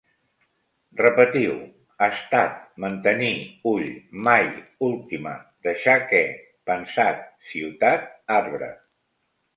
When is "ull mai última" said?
3.73-5.37